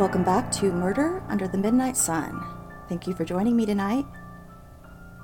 Welcome 0.00 0.24
back 0.24 0.50
to 0.52 0.72
Murder 0.72 1.22
Under 1.28 1.46
the 1.46 1.58
Midnight 1.58 1.94
Sun. 1.94 2.42
Thank 2.88 3.06
you 3.06 3.12
for 3.12 3.26
joining 3.26 3.54
me 3.54 3.66
tonight. 3.66 4.06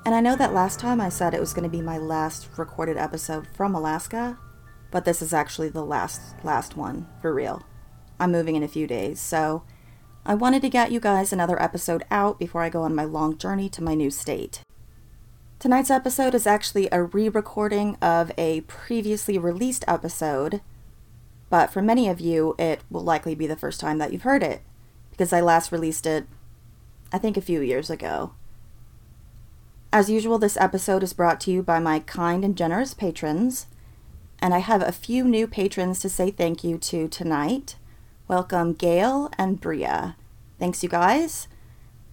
And 0.05 0.13
I 0.13 0.19
know 0.19 0.35
that 0.35 0.53
last 0.53 0.79
time 0.79 1.01
I 1.01 1.09
said 1.09 1.33
it 1.33 1.39
was 1.39 1.51
going 1.51 1.63
to 1.63 1.77
be 1.77 1.81
my 1.81 1.97
last 1.97 2.47
recorded 2.57 2.95
episode 2.95 3.47
from 3.55 3.73
Alaska, 3.73 4.37
but 4.91 5.03
this 5.03 5.23
is 5.23 5.33
actually 5.33 5.69
the 5.69 5.83
last 5.83 6.21
last 6.43 6.77
one 6.77 7.07
for 7.23 7.33
real. 7.33 7.63
I'm 8.19 8.31
moving 8.31 8.55
in 8.55 8.61
a 8.61 8.67
few 8.67 8.85
days, 8.85 9.19
so 9.19 9.63
I 10.27 10.35
wanted 10.35 10.61
to 10.61 10.69
get 10.69 10.91
you 10.91 10.99
guys 10.99 11.33
another 11.33 11.59
episode 11.59 12.03
out 12.11 12.37
before 12.37 12.61
I 12.61 12.69
go 12.69 12.83
on 12.83 12.93
my 12.93 13.03
long 13.03 13.35
journey 13.39 13.69
to 13.69 13.83
my 13.83 13.95
new 13.95 14.11
state. 14.11 14.61
Tonight's 15.57 15.89
episode 15.89 16.35
is 16.35 16.45
actually 16.45 16.87
a 16.91 17.01
re-recording 17.01 17.95
of 17.95 18.31
a 18.37 18.61
previously 18.61 19.39
released 19.39 19.83
episode 19.87 20.61
but 21.49 21.71
for 21.71 21.81
many 21.81 22.09
of 22.09 22.19
you, 22.19 22.55
it 22.57 22.81
will 22.89 23.03
likely 23.03 23.35
be 23.35 23.47
the 23.47 23.55
first 23.55 23.79
time 23.79 23.97
that 23.99 24.11
you've 24.11 24.23
heard 24.23 24.43
it, 24.43 24.61
because 25.17 25.33
I 25.33 25.41
last 25.41 25.71
released 25.71 26.05
it, 26.05 26.27
I 27.11 27.17
think, 27.17 27.37
a 27.37 27.41
few 27.41 27.59
years 27.59 27.89
ago. 27.89 28.33
As 29.91 30.09
usual, 30.09 30.37
this 30.37 30.57
episode 30.57 31.01
is 31.01 31.13
brought 31.13 31.41
to 31.41 31.51
you 31.51 31.63
by 31.63 31.79
my 31.79 31.99
kind 31.99 32.45
and 32.45 32.55
generous 32.55 32.93
patrons, 32.93 33.65
and 34.39 34.53
I 34.53 34.59
have 34.59 34.83
a 34.83 34.91
few 34.91 35.23
new 35.23 35.47
patrons 35.47 35.99
to 36.01 36.09
say 36.09 36.29
thank 36.29 36.63
you 36.63 36.77
to 36.77 37.07
tonight. 37.07 37.77
Welcome, 38.27 38.73
Gail 38.73 39.31
and 39.39 39.59
Bria. 39.59 40.15
Thanks, 40.59 40.83
you 40.83 40.89
guys. 40.89 41.47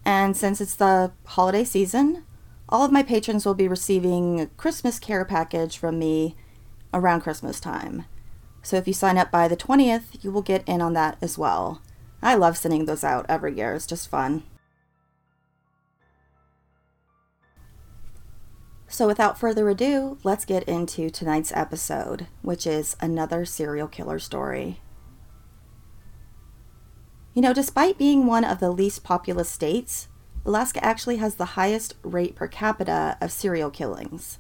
And 0.05 0.35
since 0.35 0.61
it's 0.61 0.77
the 0.77 1.13
holiday 1.27 1.65
season, 1.65 2.25
all 2.71 2.85
of 2.85 2.93
my 2.93 3.03
patrons 3.03 3.45
will 3.45 3.55
be 3.55 3.69
receiving 3.69 4.41
a 4.41 4.47
Christmas 4.47 4.99
care 4.99 5.25
package 5.25 5.77
from 5.77 5.99
me 5.99 6.37
around 6.95 7.21
Christmas 7.21 7.61
time. 7.61 8.07
So 8.63 8.77
if 8.77 8.89
you 8.89 8.95
sign 8.95 9.19
up 9.19 9.31
by 9.31 9.47
the 9.49 9.57
20th, 9.57 10.25
you 10.25 10.31
will 10.31 10.43
get 10.43 10.67
in 10.67 10.81
on 10.81 10.95
that 10.95 11.19
as 11.21 11.37
well. 11.37 11.83
I 12.25 12.35
love 12.35 12.57
sending 12.57 12.87
those 12.87 13.05
out 13.05 13.27
every 13.29 13.55
year, 13.55 13.75
it's 13.75 13.87
just 13.87 14.09
fun. 14.09 14.45
So 18.89 19.07
without 19.07 19.39
further 19.39 19.69
ado, 19.69 20.17
let's 20.25 20.47
get 20.47 20.63
into 20.65 21.11
tonight's 21.11 21.53
episode, 21.53 22.29
which 22.41 22.67
is 22.67 22.97
another 22.99 23.45
serial 23.45 23.89
killer 23.89 24.19
story. 24.19 24.81
You 27.35 27.43
know, 27.43 27.53
despite 27.53 27.99
being 27.99 28.25
one 28.25 28.45
of 28.45 28.59
the 28.59 28.71
least 28.71 29.05
populous 29.05 29.51
states, 29.51 30.09
Alaska 30.47 30.83
actually 30.83 31.17
has 31.17 31.35
the 31.35 31.57
highest 31.57 31.97
rate 32.03 32.37
per 32.37 32.47
capita 32.47 33.19
of 33.21 33.33
serial 33.33 33.71
killings. 33.71 34.39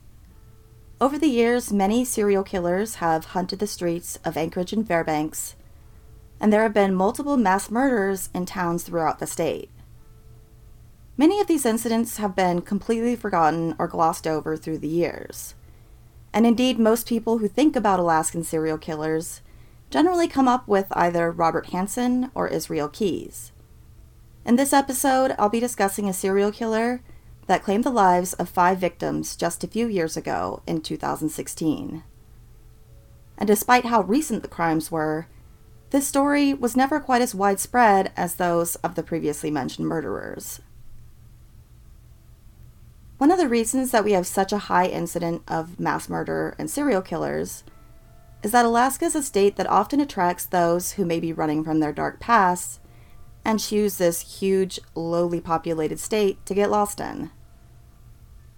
Over 1.01 1.19
the 1.19 1.27
years, 1.27 1.73
many 1.73 2.03
serial 2.05 2.45
killers 2.45 2.95
have 2.97 3.27
hunted 3.27 3.59
the 3.59 3.67
streets 3.67 4.19
of 4.25 4.37
Anchorage 4.39 4.73
and 4.73 4.87
Fairbanks, 4.87 5.57
and 6.41 6.53
there 6.53 6.63
have 6.63 6.75
been 6.75 6.95
multiple 6.95 7.37
mass 7.37 7.71
murders 7.71 8.31
in 8.35 8.47
towns 8.47 8.83
throughout 8.83 9.19
the 9.19 9.27
state. 9.27 9.71
Many 11.17 11.41
of 11.41 11.47
these 11.47 11.65
incidents 11.65 12.17
have 12.17 12.35
been 12.35 12.61
completely 12.61 13.15
forgotten 13.15 13.77
or 13.79 13.87
glossed 13.87 14.27
over 14.27 14.57
through 14.57 14.79
the 14.79 14.89
years. 14.89 15.55
And 16.33 16.45
indeed, 16.47 16.79
most 16.79 17.09
people 17.09 17.39
who 17.39 17.47
think 17.47 17.77
about 17.77 18.01
Alaskan 18.01 18.43
serial 18.43 18.79
killers 18.79 19.41
generally 19.91 20.27
come 20.27 20.49
up 20.49 20.67
with 20.67 20.87
either 20.91 21.31
Robert 21.31 21.67
Hansen 21.67 22.33
or 22.35 22.49
Israel 22.49 22.89
Keyes. 22.89 23.53
In 24.45 24.57
this 24.57 24.73
episode, 24.73 25.37
I'll 25.39 25.49
be 25.49 25.61
discussing 25.61 26.09
a 26.09 26.13
serial 26.13 26.51
killer 26.51 27.01
that 27.47 27.63
claimed 27.63 27.85
the 27.85 27.91
lives 27.91 28.33
of 28.35 28.49
five 28.49 28.79
victims 28.79 29.37
just 29.37 29.63
a 29.63 29.69
few 29.69 29.87
years 29.87 30.17
ago 30.17 30.63
in 30.67 30.81
2016. 30.81 32.03
And 33.39 33.47
despite 33.47 33.85
how 33.85 34.03
recent 34.03 34.43
the 34.43 34.49
crimes 34.49 34.91
were, 34.91 35.29
this 35.95 36.09
story 36.09 36.53
was 36.53 36.77
never 36.77 36.99
quite 36.99 37.23
as 37.23 37.37
widespread 37.37 38.11
as 38.17 38.35
those 38.35 38.75
of 38.77 38.97
the 38.97 39.03
previously 39.05 39.49
mentioned 39.49 39.87
murderers. 39.87 40.61
One 43.19 43.31
of 43.31 43.39
the 43.39 43.49
reasons 43.49 43.93
that 43.93 44.03
we 44.03 44.11
have 44.11 44.27
such 44.27 44.53
a 44.53 44.67
high 44.67 44.87
incident 44.87 45.43
of 45.47 45.79
mass 45.79 46.09
murder 46.09 46.57
and 46.59 46.69
serial 46.69 47.01
killers 47.01 47.63
is 48.43 48.51
that 48.51 48.65
Alaska 48.65 49.05
is 49.05 49.15
a 49.15 49.23
state 49.23 49.55
that 49.55 49.71
often 49.71 50.01
attracts 50.01 50.45
those 50.45 50.95
who 50.95 51.05
may 51.05 51.21
be 51.21 51.33
running 51.33 51.63
from 51.63 51.79
their 51.79 51.93
dark 51.93 52.19
pasts 52.19 52.81
and 53.45 53.61
choose 53.61 53.97
this 53.97 54.41
huge, 54.41 54.81
lowly 54.97 55.41
populated 55.41 56.01
state 56.01 56.45
to 56.45 56.55
get 56.55 56.73
lost 56.73 56.99
in. 56.99 57.31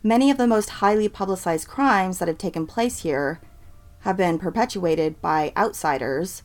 Many 0.03 0.31
of 0.31 0.39
the 0.39 0.47
most 0.47 0.71
highly 0.81 1.11
publicized 1.11 1.69
crimes 1.69 2.19
that 2.19 2.29
have 2.29 2.39
taken 2.39 2.67
place 2.67 3.01
here 3.01 3.43
have 4.01 4.17
been 4.17 4.39
perpetuated 4.39 5.21
by 5.21 5.53
outsiders 5.55 6.43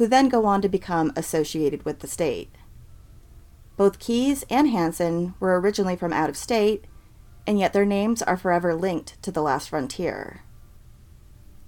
who 0.00 0.06
then 0.06 0.30
go 0.30 0.46
on 0.46 0.62
to 0.62 0.68
become 0.68 1.12
associated 1.14 1.84
with 1.84 1.98
the 1.98 2.06
state. 2.06 2.48
Both 3.76 3.98
Keyes 3.98 4.46
and 4.48 4.70
Hansen 4.70 5.34
were 5.38 5.60
originally 5.60 5.94
from 5.94 6.10
out 6.10 6.30
of 6.30 6.38
state, 6.38 6.86
and 7.46 7.58
yet 7.58 7.74
their 7.74 7.84
names 7.84 8.22
are 8.22 8.38
forever 8.38 8.74
linked 8.74 9.22
to 9.22 9.30
the 9.30 9.42
last 9.42 9.68
frontier. 9.68 10.40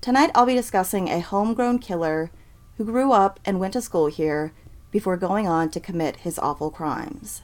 Tonight 0.01 0.31
I'll 0.35 0.47
be 0.47 0.55
discussing 0.55 1.09
a 1.09 1.21
homegrown 1.21 1.81
killer 1.81 2.31
who 2.79 2.87
grew 2.87 3.13
up 3.13 3.39
and 3.45 3.61
went 3.61 3.75
to 3.75 3.83
school 3.83 4.07
here 4.07 4.55
before 4.91 5.19
going 5.19 5.47
on 5.47 5.69
to 5.69 5.79
commit 5.79 6.17
his 6.21 6.39
awful 6.39 6.71
crimes. 6.71 7.43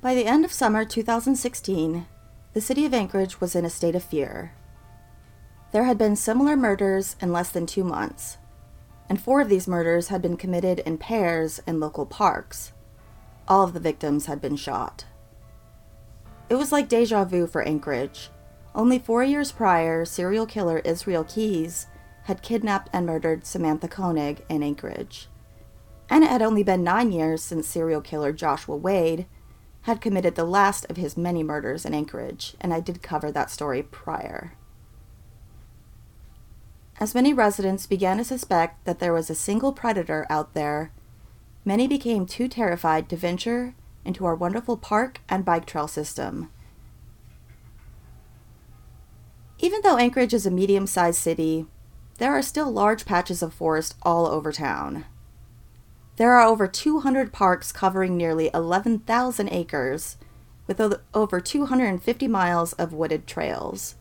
By 0.00 0.14
the 0.14 0.24
end 0.24 0.46
of 0.46 0.52
summer 0.52 0.86
2016, 0.86 2.06
the 2.54 2.60
city 2.62 2.86
of 2.86 2.94
Anchorage 2.94 3.38
was 3.38 3.54
in 3.54 3.66
a 3.66 3.70
state 3.70 3.96
of 3.96 4.02
fear. 4.02 4.54
There 5.72 5.84
had 5.84 5.98
been 5.98 6.16
similar 6.16 6.56
murders 6.56 7.16
in 7.20 7.34
less 7.34 7.50
than 7.50 7.66
two 7.66 7.84
months, 7.84 8.38
and 9.08 9.20
four 9.20 9.40
of 9.40 9.48
these 9.48 9.68
murders 9.68 10.08
had 10.08 10.22
been 10.22 10.36
committed 10.36 10.80
in 10.80 10.98
pairs 10.98 11.60
in 11.66 11.80
local 11.80 12.06
parks. 12.06 12.72
All 13.48 13.62
of 13.62 13.72
the 13.72 13.80
victims 13.80 14.26
had 14.26 14.40
been 14.40 14.56
shot. 14.56 15.04
It 16.48 16.54
was 16.56 16.72
like 16.72 16.88
deja 16.88 17.24
vu 17.24 17.46
for 17.46 17.62
Anchorage. 17.62 18.30
Only 18.74 18.98
four 18.98 19.24
years 19.24 19.52
prior, 19.52 20.04
serial 20.04 20.46
killer 20.46 20.78
Israel 20.80 21.24
Keyes 21.24 21.86
had 22.24 22.42
kidnapped 22.42 22.90
and 22.92 23.06
murdered 23.06 23.46
Samantha 23.46 23.88
Koenig 23.88 24.44
in 24.48 24.62
Anchorage 24.62 25.28
and 26.08 26.24
it 26.24 26.30
had 26.30 26.42
only 26.42 26.62
been 26.62 26.84
nine 26.84 27.12
years 27.12 27.42
since 27.42 27.66
serial 27.66 28.00
killer 28.00 28.32
Joshua 28.32 28.76
Wade 28.76 29.26
had 29.82 30.00
committed 30.00 30.34
the 30.34 30.44
last 30.44 30.86
of 30.88 30.96
his 30.96 31.16
many 31.16 31.42
murders 31.42 31.84
in 31.84 31.94
Anchorage, 31.94 32.56
and 32.60 32.74
I 32.74 32.80
did 32.80 33.02
cover 33.02 33.30
that 33.30 33.50
story 33.50 33.82
prior. 33.82 34.54
As 36.98 37.14
many 37.14 37.34
residents 37.34 37.86
began 37.86 38.16
to 38.16 38.24
suspect 38.24 38.84
that 38.86 39.00
there 39.00 39.12
was 39.12 39.28
a 39.28 39.34
single 39.34 39.72
predator 39.72 40.26
out 40.30 40.54
there, 40.54 40.92
many 41.64 41.86
became 41.86 42.24
too 42.24 42.48
terrified 42.48 43.08
to 43.10 43.16
venture 43.16 43.74
into 44.04 44.24
our 44.24 44.34
wonderful 44.34 44.78
park 44.78 45.20
and 45.28 45.44
bike 45.44 45.66
trail 45.66 45.88
system. 45.88 46.50
Even 49.58 49.80
though 49.82 49.98
Anchorage 49.98 50.32
is 50.32 50.46
a 50.46 50.50
medium 50.50 50.86
sized 50.86 51.18
city, 51.18 51.66
there 52.18 52.32
are 52.32 52.42
still 52.42 52.70
large 52.70 53.04
patches 53.04 53.42
of 53.42 53.52
forest 53.52 53.94
all 54.02 54.26
over 54.26 54.50
town. 54.50 55.04
There 56.16 56.32
are 56.32 56.46
over 56.46 56.66
200 56.66 57.30
parks 57.30 57.72
covering 57.72 58.16
nearly 58.16 58.50
11,000 58.54 59.48
acres, 59.50 60.16
with 60.66 60.80
over 61.12 61.40
250 61.40 62.28
miles 62.28 62.72
of 62.74 62.94
wooded 62.94 63.26
trails. 63.26 63.96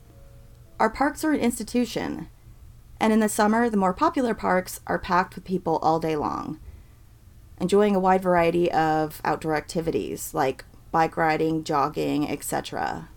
Our 0.80 0.90
parks 0.90 1.26
are 1.26 1.32
an 1.32 1.42
institution, 1.42 2.30
And 3.00 3.12
in 3.12 3.20
the 3.20 3.30
summer, 3.30 3.70
the 3.70 3.78
more 3.78 3.94
popular 3.94 4.34
parks 4.34 4.80
are 4.88 5.00
packed 5.00 5.36
with 5.36 5.44
people 5.44 5.80
all 5.82 6.00
day 6.00 6.16
long, 6.16 6.60
enjoying 7.60 7.96
a 7.96 8.00
wide 8.00 8.22
variety 8.22 8.72
of 8.72 9.22
outdoor 9.24 9.56
activities 9.56 10.34
like 10.34 10.66
bike 10.92 11.18
riding, 11.18 11.64
jogging, 11.64 12.30
etc. 12.30 13.10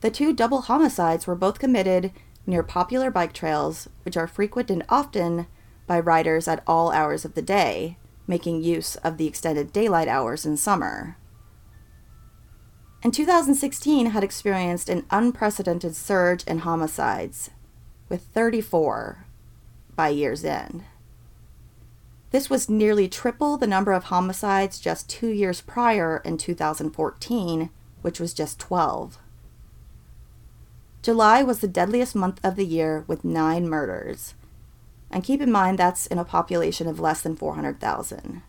The 0.00 0.10
two 0.10 0.32
double 0.32 0.62
homicides 0.62 1.26
were 1.26 1.34
both 1.34 1.58
committed 1.58 2.12
near 2.46 2.62
popular 2.62 3.10
bike 3.10 3.32
trails, 3.32 3.88
which 4.04 4.16
are 4.16 4.28
frequented 4.28 4.84
often 4.88 5.46
by 5.86 5.98
riders 5.98 6.46
at 6.46 6.62
all 6.66 6.92
hours 6.92 7.24
of 7.24 7.34
the 7.34 7.42
day, 7.42 7.98
making 8.26 8.62
use 8.62 8.96
of 8.96 9.16
the 9.16 9.26
extended 9.26 9.72
daylight 9.72 10.08
hours 10.08 10.46
in 10.46 10.56
summer. 10.56 11.16
And 13.02 13.12
2016 13.12 14.06
had 14.06 14.24
experienced 14.24 14.88
an 14.88 15.06
unprecedented 15.10 15.94
surge 15.94 16.44
in 16.44 16.60
homicides, 16.60 17.50
with 18.08 18.22
34 18.22 19.26
by 19.94 20.08
year's 20.08 20.44
end. 20.44 20.84
This 22.30 22.50
was 22.50 22.68
nearly 22.68 23.08
triple 23.08 23.56
the 23.56 23.66
number 23.66 23.92
of 23.92 24.04
homicides 24.04 24.78
just 24.78 25.08
two 25.08 25.28
years 25.28 25.60
prior 25.60 26.20
in 26.24 26.36
2014, 26.36 27.70
which 28.02 28.20
was 28.20 28.34
just 28.34 28.58
12. 28.58 29.18
July 31.02 31.42
was 31.42 31.60
the 31.60 31.68
deadliest 31.68 32.14
month 32.16 32.40
of 32.44 32.56
the 32.56 32.66
year 32.66 33.04
with 33.06 33.24
nine 33.24 33.68
murders. 33.68 34.34
And 35.10 35.22
keep 35.22 35.40
in 35.40 35.52
mind 35.52 35.78
that's 35.78 36.06
in 36.06 36.18
a 36.18 36.24
population 36.24 36.88
of 36.88 36.98
less 36.98 37.22
than 37.22 37.36
400,000. 37.36 38.42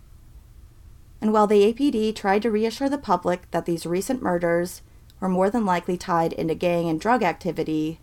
And 1.21 1.33
while 1.33 1.47
the 1.47 1.71
APD 1.71 2.15
tried 2.15 2.41
to 2.41 2.51
reassure 2.51 2.89
the 2.89 2.97
public 2.97 3.49
that 3.51 3.65
these 3.65 3.85
recent 3.85 4.21
murders 4.21 4.81
were 5.19 5.29
more 5.29 5.49
than 5.49 5.65
likely 5.65 5.97
tied 5.97 6.33
into 6.33 6.55
gang 6.55 6.89
and 6.89 6.99
drug 6.99 7.23
activity, 7.23 7.99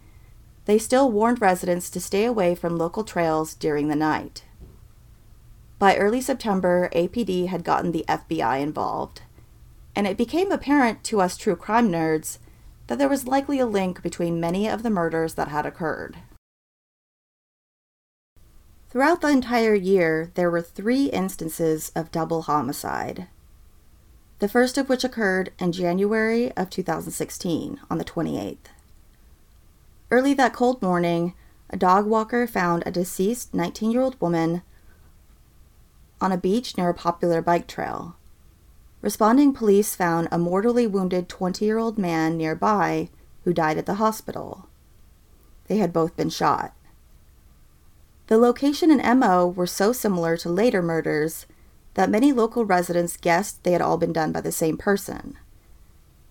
they 0.67 0.79
still 0.79 1.11
warned 1.11 1.41
residents 1.41 1.91
to 1.91 2.01
stay 2.01 2.25
away 2.25 2.55
from 2.55 2.77
local 2.77 3.05
trails 3.05 3.55
during 3.55 3.89
the 3.89 3.97
night. 3.97 4.45
By 5.79 5.97
early 5.97 6.21
September, 6.21 6.89
APD 6.95 7.49
had 7.49 7.65
gotten 7.65 7.93
the 7.93 8.05
FBI 8.09 8.61
involved, 8.61 9.23
and 9.95 10.07
it 10.07 10.17
became 10.17 10.51
apparent 10.51 11.05
to 11.05 11.21
us 11.21 11.37
true 11.37 11.57
crime 11.57 11.91
nerds 11.91 12.39
that 12.87 12.99
there 12.99 13.09
was 13.09 13.27
likely 13.27 13.59
a 13.59 13.67
link 13.67 14.03
between 14.03 14.41
many 14.41 14.69
of 14.69 14.83
the 14.83 14.91
murders 14.91 15.35
that 15.35 15.49
had 15.49 15.67
occurred. 15.67 16.19
Throughout 18.91 19.21
the 19.21 19.29
entire 19.29 19.75
year, 19.75 20.31
there 20.35 20.51
were 20.51 20.63
three 20.63 21.07
instances 21.07 21.91
of 21.97 22.13
double 22.13 22.43
homicide. 22.43 23.27
The 24.39 24.49
first 24.49 24.79
of 24.79 24.89
which 24.89 25.05
occurred 25.05 25.53
in 25.59 25.73
January 25.73 26.53
of 26.53 26.71
2016, 26.71 27.81
on 27.91 27.99
the 27.99 28.05
28th. 28.05 28.57
Early 30.15 30.33
that 30.35 30.53
cold 30.53 30.81
morning, 30.81 31.35
a 31.71 31.77
dog 31.77 32.07
walker 32.07 32.47
found 32.47 32.85
a 32.87 32.93
deceased 32.93 33.53
19 33.53 33.91
year 33.91 34.01
old 34.01 34.15
woman 34.21 34.63
on 36.21 36.31
a 36.31 36.37
beach 36.37 36.77
near 36.77 36.91
a 36.91 36.95
popular 36.95 37.43
bike 37.43 37.67
trail. 37.67 38.15
Responding 39.03 39.53
police 39.53 39.97
found 39.97 40.29
a 40.31 40.39
mortally 40.39 40.87
wounded 40.87 41.29
20 41.29 41.65
year 41.65 41.79
old 41.79 41.99
man 41.99 42.37
nearby 42.37 43.09
who 43.43 43.53
died 43.53 43.77
at 43.77 43.87
the 43.87 43.95
hospital. 43.95 44.69
They 45.67 45.79
had 45.79 45.93
both 45.93 46.15
been 46.15 46.31
shot. 46.31 46.77
The 48.29 48.39
location 48.39 48.93
and 48.93 49.19
MO 49.19 49.49
were 49.49 49.67
so 49.67 49.93
similar 49.93 50.37
to 50.37 50.49
later 50.49 50.81
murders 50.81 51.47
that 51.95 52.09
many 52.09 52.31
local 52.31 52.65
residents 52.65 53.17
guessed 53.17 53.65
they 53.65 53.73
had 53.73 53.83
all 53.83 53.99
been 53.99 54.13
done 54.13 54.31
by 54.31 54.43
the 54.43 54.53
same 54.53 54.77
person. 54.77 55.37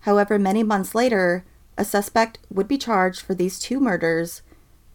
However, 0.08 0.40
many 0.40 0.64
months 0.64 0.96
later, 0.96 1.44
a 1.78 1.86
suspect 1.86 2.40
would 2.50 2.68
be 2.68 2.78
charged 2.78 3.22
for 3.22 3.34
these 3.34 3.60
two 3.60 3.80
murders, 3.80 4.42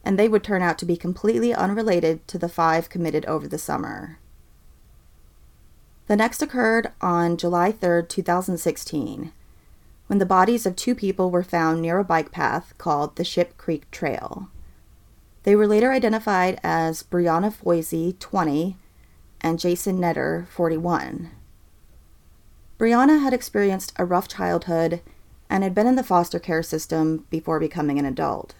and 0.04 0.18
they 0.18 0.28
would 0.28 0.44
turn 0.44 0.62
out 0.62 0.78
to 0.78 0.86
be 0.86 0.96
completely 0.96 1.52
unrelated 1.52 2.26
to 2.28 2.38
the 2.38 2.48
five 2.48 2.88
committed 2.88 3.26
over 3.26 3.48
the 3.48 3.58
summer. 3.58 4.18
The 6.06 6.16
next 6.16 6.40
occurred 6.40 6.90
on 7.00 7.36
July 7.36 7.72
3, 7.72 8.04
2016, 8.06 9.32
when 10.06 10.18
the 10.18 10.24
bodies 10.24 10.64
of 10.64 10.74
two 10.74 10.94
people 10.94 11.30
were 11.30 11.42
found 11.42 11.82
near 11.82 11.98
a 11.98 12.04
bike 12.04 12.32
path 12.32 12.72
called 12.78 13.16
the 13.16 13.24
Ship 13.24 13.56
Creek 13.58 13.90
Trail. 13.90 14.48
They 15.42 15.54
were 15.54 15.66
later 15.66 15.92
identified 15.92 16.60
as 16.62 17.02
Brianna 17.02 17.52
Foisey, 17.52 18.18
20, 18.18 18.76
and 19.40 19.58
Jason 19.58 19.98
Netter, 19.98 20.48
41. 20.48 21.30
Brianna 22.78 23.20
had 23.20 23.32
experienced 23.32 23.92
a 23.96 24.04
rough 24.04 24.28
childhood 24.28 25.00
and 25.50 25.62
had 25.62 25.74
been 25.74 25.86
in 25.86 25.96
the 25.96 26.02
foster 26.02 26.38
care 26.38 26.62
system 26.62 27.26
before 27.30 27.60
becoming 27.60 27.98
an 27.98 28.04
adult. 28.04 28.54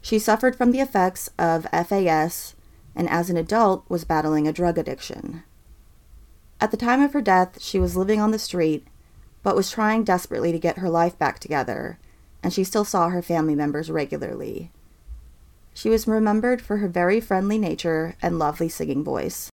She 0.00 0.18
suffered 0.18 0.56
from 0.56 0.72
the 0.72 0.80
effects 0.80 1.30
of 1.38 1.66
FAS 1.70 2.54
and 2.94 3.08
as 3.08 3.30
an 3.30 3.36
adult 3.36 3.84
was 3.88 4.04
battling 4.04 4.46
a 4.46 4.52
drug 4.52 4.78
addiction. 4.78 5.44
At 6.60 6.70
the 6.70 6.76
time 6.76 7.02
of 7.02 7.12
her 7.12 7.22
death, 7.22 7.60
she 7.60 7.78
was 7.78 7.96
living 7.96 8.20
on 8.20 8.30
the 8.30 8.38
street, 8.38 8.86
but 9.42 9.56
was 9.56 9.70
trying 9.70 10.04
desperately 10.04 10.52
to 10.52 10.58
get 10.58 10.78
her 10.78 10.90
life 10.90 11.18
back 11.18 11.38
together, 11.38 11.98
and 12.42 12.52
she 12.52 12.64
still 12.64 12.84
saw 12.84 13.08
her 13.08 13.22
family 13.22 13.54
members 13.54 13.90
regularly. 13.90 14.70
She 15.74 15.88
was 15.88 16.06
remembered 16.06 16.60
for 16.60 16.78
her 16.78 16.88
very 16.88 17.20
friendly 17.20 17.58
nature 17.58 18.14
and 18.20 18.38
lovely 18.38 18.68
singing 18.68 19.02
voice. 19.02 19.51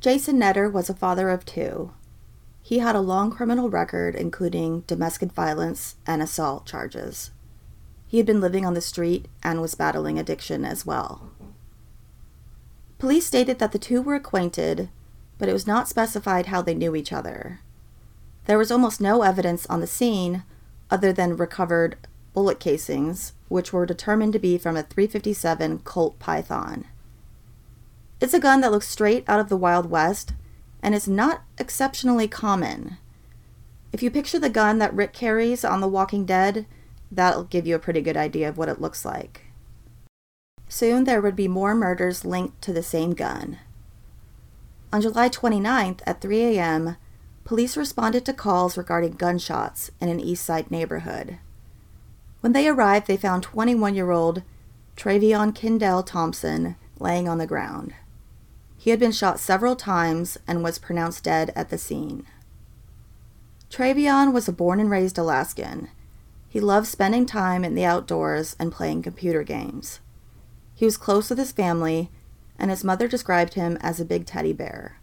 Jason 0.00 0.38
Netter 0.38 0.70
was 0.70 0.88
a 0.88 0.94
father 0.94 1.28
of 1.28 1.44
two. 1.44 1.92
He 2.62 2.78
had 2.78 2.94
a 2.94 3.00
long 3.00 3.30
criminal 3.30 3.68
record, 3.68 4.14
including 4.14 4.82
domestic 4.86 5.32
violence 5.32 5.96
and 6.06 6.22
assault 6.22 6.66
charges. 6.66 7.32
He 8.06 8.18
had 8.18 8.26
been 8.26 8.40
living 8.40 8.64
on 8.64 8.74
the 8.74 8.80
street 8.80 9.26
and 9.42 9.60
was 9.60 9.74
battling 9.74 10.18
addiction 10.18 10.64
as 10.64 10.86
well. 10.86 11.30
Police 12.98 13.26
stated 13.26 13.58
that 13.58 13.72
the 13.72 13.78
two 13.78 14.00
were 14.00 14.14
acquainted, 14.14 14.88
but 15.36 15.48
it 15.48 15.52
was 15.52 15.66
not 15.66 15.88
specified 15.88 16.46
how 16.46 16.62
they 16.62 16.74
knew 16.74 16.94
each 16.94 17.12
other. 17.12 17.60
There 18.46 18.58
was 18.58 18.70
almost 18.70 19.00
no 19.00 19.22
evidence 19.22 19.66
on 19.66 19.80
the 19.80 19.86
scene 19.86 20.44
other 20.90 21.12
than 21.12 21.36
recovered 21.36 21.96
bullet 22.34 22.60
casings, 22.60 23.32
which 23.48 23.72
were 23.72 23.84
determined 23.84 24.32
to 24.32 24.38
be 24.38 24.58
from 24.58 24.76
a 24.76 24.82
357 24.84 25.80
Colt 25.80 26.18
Python. 26.18 26.86
It's 28.20 28.34
a 28.34 28.40
gun 28.40 28.60
that 28.62 28.72
looks 28.72 28.88
straight 28.88 29.24
out 29.28 29.38
of 29.38 29.48
the 29.48 29.56
Wild 29.56 29.90
West 29.90 30.34
and 30.82 30.94
is 30.94 31.06
not 31.06 31.42
exceptionally 31.56 32.26
common. 32.26 32.98
If 33.92 34.02
you 34.02 34.10
picture 34.10 34.38
the 34.38 34.50
gun 34.50 34.78
that 34.78 34.94
Rick 34.94 35.12
carries 35.12 35.64
on 35.64 35.80
The 35.80 35.88
Walking 35.88 36.24
Dead, 36.24 36.66
that'll 37.12 37.44
give 37.44 37.66
you 37.66 37.76
a 37.76 37.80
pretty 37.80 38.00
good 38.00 38.16
idea 38.16 38.48
of 38.48 38.58
what 38.58 38.68
it 38.68 38.80
looks 38.80 39.04
like. 39.04 39.42
Soon 40.68 41.04
there 41.04 41.22
would 41.22 41.36
be 41.36 41.48
more 41.48 41.74
murders 41.74 42.24
linked 42.24 42.60
to 42.62 42.72
the 42.72 42.82
same 42.82 43.14
gun. 43.14 43.58
On 44.92 45.00
July 45.00 45.28
29th 45.28 46.00
at 46.04 46.20
3 46.20 46.56
a.m., 46.56 46.96
police 47.44 47.76
responded 47.76 48.24
to 48.26 48.32
calls 48.32 48.76
regarding 48.76 49.12
gunshots 49.12 49.90
in 50.00 50.08
an 50.08 50.20
East 50.20 50.44
Side 50.44 50.70
neighborhood. 50.70 51.38
When 52.40 52.52
they 52.52 52.68
arrived, 52.68 53.06
they 53.06 53.16
found 53.16 53.42
21 53.42 53.94
year 53.94 54.10
old 54.10 54.42
Travion 54.96 55.54
Kindell 55.54 56.02
Thompson 56.02 56.76
laying 56.98 57.28
on 57.28 57.38
the 57.38 57.46
ground. 57.46 57.94
He 58.80 58.90
had 58.90 59.00
been 59.00 59.12
shot 59.12 59.40
several 59.40 59.74
times 59.74 60.38
and 60.46 60.62
was 60.62 60.78
pronounced 60.78 61.24
dead 61.24 61.52
at 61.56 61.68
the 61.68 61.76
scene. 61.76 62.24
Travion 63.68 64.32
was 64.32 64.48
a 64.48 64.52
born 64.52 64.78
and 64.78 64.88
raised 64.88 65.18
Alaskan. 65.18 65.88
He 66.48 66.60
loved 66.60 66.86
spending 66.86 67.26
time 67.26 67.64
in 67.64 67.74
the 67.74 67.84
outdoors 67.84 68.54
and 68.58 68.72
playing 68.72 69.02
computer 69.02 69.42
games. 69.42 69.98
He 70.74 70.84
was 70.84 70.96
close 70.96 71.28
with 71.28 71.40
his 71.40 71.50
family, 71.50 72.10
and 72.56 72.70
his 72.70 72.84
mother 72.84 73.08
described 73.08 73.54
him 73.54 73.76
as 73.80 73.98
a 73.98 74.04
big 74.04 74.24
teddy 74.24 74.52
bear. 74.52 75.00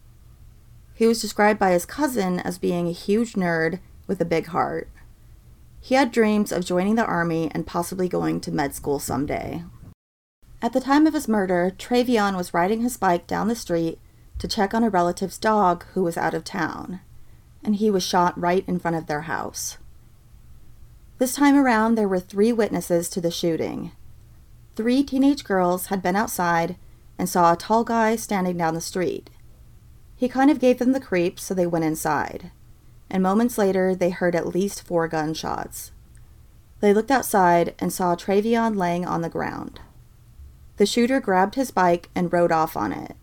He 0.93 1.05
was 1.05 1.21
described 1.21 1.59
by 1.59 1.71
his 1.71 1.85
cousin 1.85 2.39
as 2.39 2.57
being 2.57 2.87
a 2.87 2.93
huge 2.93 3.33
nerd 3.33 3.79
with 4.07 4.21
a 4.21 4.25
big 4.25 4.47
heart. 4.47 4.89
He 5.81 5.95
had 5.95 6.13
dreams 6.13 6.53
of 6.53 6.65
joining 6.65 6.95
the 6.95 7.05
army 7.05 7.51
and 7.53 7.67
possibly 7.67 8.07
going 8.07 8.39
to 8.41 8.51
med 8.51 8.73
school 8.73 8.99
someday. 8.99 9.65
At 10.65 10.73
the 10.73 10.79
time 10.79 11.05
of 11.05 11.13
his 11.13 11.27
murder, 11.27 11.71
Travion 11.77 12.35
was 12.35 12.51
riding 12.51 12.81
his 12.81 12.97
bike 12.97 13.27
down 13.27 13.49
the 13.49 13.55
street 13.55 13.99
to 14.39 14.47
check 14.47 14.73
on 14.73 14.83
a 14.83 14.89
relative's 14.89 15.37
dog 15.37 15.85
who 15.93 16.01
was 16.01 16.17
out 16.17 16.33
of 16.33 16.43
town, 16.43 17.01
and 17.63 17.75
he 17.75 17.91
was 17.91 18.01
shot 18.01 18.35
right 18.35 18.67
in 18.67 18.79
front 18.79 18.97
of 18.97 19.05
their 19.05 19.21
house. 19.29 19.77
This 21.19 21.35
time 21.35 21.55
around, 21.55 21.93
there 21.93 22.07
were 22.07 22.19
three 22.19 22.51
witnesses 22.51 23.09
to 23.09 23.21
the 23.21 23.29
shooting. 23.29 23.91
Three 24.75 25.03
teenage 25.03 25.43
girls 25.43 25.85
had 25.85 26.01
been 26.01 26.15
outside 26.15 26.77
and 27.19 27.29
saw 27.29 27.53
a 27.53 27.55
tall 27.55 27.83
guy 27.83 28.15
standing 28.15 28.57
down 28.57 28.73
the 28.73 28.81
street. 28.81 29.29
He 30.15 30.27
kind 30.27 30.49
of 30.49 30.59
gave 30.59 30.79
them 30.79 30.93
the 30.93 30.99
creeps, 30.99 31.43
so 31.43 31.53
they 31.53 31.67
went 31.67 31.85
inside. 31.85 32.49
And 33.07 33.21
moments 33.21 33.59
later, 33.59 33.93
they 33.93 34.09
heard 34.09 34.35
at 34.35 34.47
least 34.47 34.81
four 34.81 35.07
gunshots. 35.07 35.91
They 36.79 36.91
looked 36.91 37.11
outside 37.11 37.75
and 37.77 37.93
saw 37.93 38.15
Travion 38.15 38.75
laying 38.75 39.05
on 39.05 39.21
the 39.21 39.29
ground. 39.29 39.79
The 40.77 40.85
shooter 40.85 41.19
grabbed 41.19 41.55
his 41.55 41.71
bike 41.71 42.09
and 42.15 42.31
rode 42.31 42.51
off 42.51 42.75
on 42.75 42.91
it. 42.91 43.15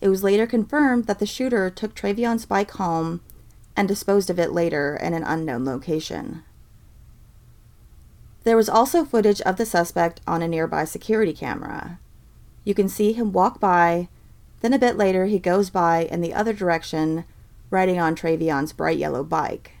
It 0.00 0.08
was 0.08 0.24
later 0.24 0.46
confirmed 0.46 1.06
that 1.06 1.18
the 1.18 1.26
shooter 1.26 1.70
took 1.70 1.94
Travion's 1.94 2.46
bike 2.46 2.72
home 2.72 3.20
and 3.76 3.86
disposed 3.86 4.30
of 4.30 4.38
it 4.38 4.52
later 4.52 4.96
in 4.96 5.14
an 5.14 5.22
unknown 5.22 5.64
location. 5.64 6.42
There 8.44 8.56
was 8.56 8.68
also 8.68 9.04
footage 9.04 9.40
of 9.42 9.56
the 9.56 9.66
suspect 9.66 10.20
on 10.26 10.42
a 10.42 10.48
nearby 10.48 10.84
security 10.84 11.34
camera. 11.34 11.98
You 12.64 12.74
can 12.74 12.88
see 12.88 13.12
him 13.12 13.32
walk 13.32 13.60
by, 13.60 14.08
then 14.60 14.72
a 14.72 14.78
bit 14.78 14.96
later 14.96 15.26
he 15.26 15.38
goes 15.38 15.70
by 15.70 16.04
in 16.10 16.20
the 16.20 16.34
other 16.34 16.52
direction, 16.52 17.24
riding 17.70 17.98
on 17.98 18.14
Trayvion's 18.14 18.72
bright 18.72 18.98
yellow 18.98 19.22
bike. 19.22 19.72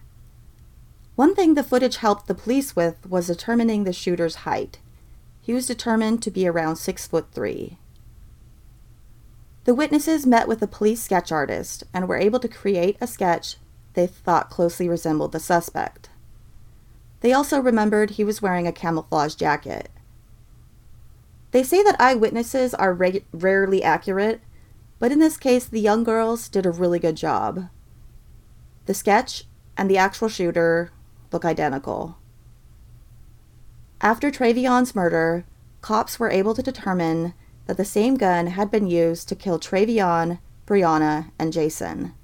One 1.16 1.34
thing 1.34 1.54
the 1.54 1.64
footage 1.64 1.96
helped 1.96 2.26
the 2.26 2.34
police 2.34 2.76
with 2.76 3.08
was 3.08 3.26
determining 3.26 3.84
the 3.84 3.92
shooter's 3.92 4.36
height. 4.36 4.78
He 5.40 5.52
was 5.52 5.66
determined 5.66 6.22
to 6.22 6.30
be 6.30 6.46
around 6.46 6.76
six 6.76 7.06
foot 7.06 7.28
three. 7.32 7.78
The 9.64 9.74
witnesses 9.74 10.26
met 10.26 10.48
with 10.48 10.62
a 10.62 10.66
police 10.66 11.02
sketch 11.02 11.30
artist 11.30 11.84
and 11.92 12.08
were 12.08 12.16
able 12.16 12.40
to 12.40 12.48
create 12.48 12.96
a 13.00 13.06
sketch 13.06 13.56
they 13.94 14.06
thought 14.06 14.50
closely 14.50 14.88
resembled 14.88 15.32
the 15.32 15.40
suspect. 15.40 16.10
They 17.20 17.32
also 17.32 17.60
remembered 17.60 18.10
he 18.10 18.24
was 18.24 18.40
wearing 18.40 18.66
a 18.66 18.72
camouflage 18.72 19.34
jacket. 19.34 19.90
They 21.50 21.62
say 21.62 21.82
that 21.82 22.00
eyewitnesses 22.00 22.72
are 22.74 22.94
rarely 23.32 23.82
accurate, 23.82 24.40
but 24.98 25.12
in 25.12 25.18
this 25.18 25.36
case, 25.36 25.66
the 25.66 25.80
young 25.80 26.04
girls 26.04 26.48
did 26.48 26.64
a 26.64 26.70
really 26.70 26.98
good 26.98 27.16
job. 27.16 27.68
The 28.86 28.94
sketch 28.94 29.44
and 29.76 29.90
the 29.90 29.98
actual 29.98 30.28
shooter 30.28 30.92
look 31.32 31.44
identical. 31.44 32.16
After 34.02 34.30
Trayvion's 34.30 34.94
murder, 34.94 35.44
cops 35.82 36.18
were 36.18 36.30
able 36.30 36.54
to 36.54 36.62
determine 36.62 37.34
that 37.66 37.76
the 37.76 37.84
same 37.84 38.16
gun 38.16 38.46
had 38.46 38.70
been 38.70 38.86
used 38.86 39.28
to 39.28 39.34
kill 39.34 39.58
Trayvion, 39.58 40.38
Brianna, 40.66 41.30
and 41.38 41.52
Jason. 41.52 42.14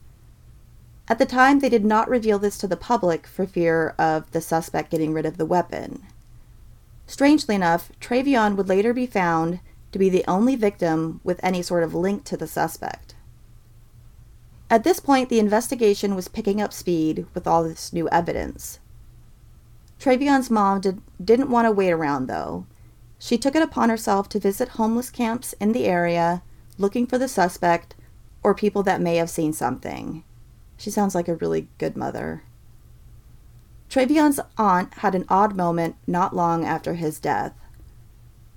At 1.09 1.19
the 1.19 1.27
time, 1.27 1.61
they 1.61 1.69
did 1.69 1.85
not 1.85 2.09
reveal 2.09 2.39
this 2.39 2.57
to 2.59 2.67
the 2.67 2.77
public 2.77 3.27
for 3.27 3.47
fear 3.47 3.95
of 3.99 4.31
the 4.33 4.41
suspect 4.41 4.91
getting 4.91 5.13
rid 5.13 5.27
of 5.27 5.37
the 5.37 5.47
weapon. 5.47 6.03
Strangely 7.07 7.55
enough, 7.55 7.93
Trayvion 8.01 8.57
would 8.57 8.69
later 8.69 8.93
be 8.93 9.07
found 9.07 9.61
to 9.93 9.99
be 9.99 10.09
the 10.09 10.25
only 10.27 10.57
victim 10.57 11.21
with 11.23 11.39
any 11.43 11.63
sort 11.63 11.85
of 11.85 11.95
link 11.95 12.25
to 12.25 12.37
the 12.37 12.49
suspect. 12.49 13.15
At 14.69 14.83
this 14.83 14.99
point, 14.99 15.29
the 15.29 15.39
investigation 15.39 16.17
was 16.17 16.27
picking 16.27 16.61
up 16.61 16.73
speed 16.73 17.27
with 17.35 17.47
all 17.47 17.63
this 17.63 17.93
new 17.93 18.09
evidence. 18.09 18.81
Trayvion's 19.99 20.51
mom 20.51 20.81
did, 20.81 21.01
didn't 21.23 21.51
want 21.51 21.67
to 21.67 21.73
wait 21.73 21.91
around, 21.91 22.27
though. 22.27 22.67
She 23.19 23.39
took 23.39 23.57
it 23.57 23.63
upon 23.63 23.89
herself 23.89 24.29
to 24.31 24.39
visit 24.39 24.71
homeless 24.71 25.11
camps 25.11 25.55
in 25.61 25.73
the 25.73 25.87
area 25.87 26.43
looking 26.79 27.07
for 27.07 27.19
the 27.19 27.29
suspect 27.29 27.95
or 28.43 28.55
people 28.55 28.83
that 28.83 29.01
may 29.01 29.17
have 29.17 29.31
seen 29.31 29.53
something. 29.53 30.23
She 30.77 30.91
sounds 30.91 31.15
like 31.15 31.29
a 31.29 31.35
really 31.35 31.69
good 31.79 31.97
mother. 31.97 32.43
Trayvion's 33.89 34.41
aunt 34.59 34.95
had 34.95 35.15
an 35.15 35.25
odd 35.29 35.57
moment 35.57 35.97
not 36.07 36.37
long 36.37 36.65
after 36.65 36.95
his 36.95 37.19
death. 37.19 37.55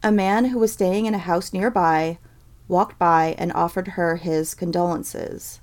A 0.03 0.12
man 0.12 0.46
who 0.46 0.60
was 0.60 0.74
staying 0.74 1.05
in 1.05 1.13
a 1.13 1.19
house 1.19 1.53
nearby 1.53 2.19
walked 2.67 3.00
by 3.00 3.36
and 3.38 3.51
offered 3.53 3.89
her 3.89 4.17
his 4.17 4.53
condolences. 4.53 5.62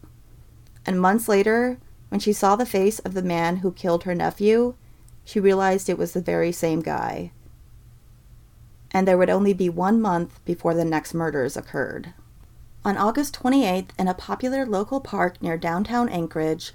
And 0.84 1.00
months 1.00 1.28
later, 1.28 1.78
when 2.08 2.20
she 2.20 2.32
saw 2.32 2.56
the 2.56 2.66
face 2.66 2.98
of 3.00 3.14
the 3.14 3.22
man 3.22 3.58
who 3.58 3.72
killed 3.72 4.04
her 4.04 4.14
nephew, 4.14 4.74
she 5.26 5.40
realized 5.40 5.88
it 5.88 5.98
was 5.98 6.12
the 6.12 6.20
very 6.22 6.52
same 6.52 6.80
guy. 6.80 7.32
And 8.92 9.06
there 9.06 9.18
would 9.18 9.28
only 9.28 9.52
be 9.52 9.68
one 9.68 10.00
month 10.00 10.42
before 10.44 10.72
the 10.72 10.84
next 10.84 11.12
murders 11.12 11.56
occurred. 11.56 12.14
On 12.84 12.96
August 12.96 13.36
28th, 13.42 13.88
in 13.98 14.06
a 14.06 14.14
popular 14.14 14.64
local 14.64 15.00
park 15.00 15.42
near 15.42 15.58
downtown 15.58 16.08
Anchorage, 16.08 16.72